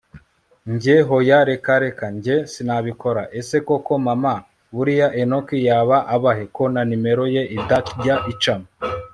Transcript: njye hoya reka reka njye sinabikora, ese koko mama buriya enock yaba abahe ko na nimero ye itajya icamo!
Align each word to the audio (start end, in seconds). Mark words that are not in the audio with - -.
njye 0.73 0.95
hoya 1.07 1.39
reka 1.49 1.73
reka 1.83 2.05
njye 2.15 2.35
sinabikora, 2.51 3.21
ese 3.39 3.57
koko 3.67 3.93
mama 4.07 4.33
buriya 4.75 5.07
enock 5.21 5.47
yaba 5.67 5.97
abahe 6.15 6.45
ko 6.55 6.63
na 6.73 6.81
nimero 6.89 7.25
ye 7.35 7.43
itajya 7.57 8.15
icamo! 8.31 8.67